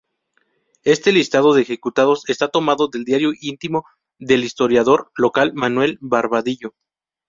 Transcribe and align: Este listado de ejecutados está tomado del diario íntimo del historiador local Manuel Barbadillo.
Este 0.83 1.11
listado 1.11 1.53
de 1.53 1.61
ejecutados 1.61 2.23
está 2.27 2.47
tomado 2.47 2.87
del 2.87 3.03
diario 3.05 3.33
íntimo 3.39 3.85
del 4.17 4.43
historiador 4.43 5.11
local 5.15 5.53
Manuel 5.53 5.99
Barbadillo. 6.01 6.73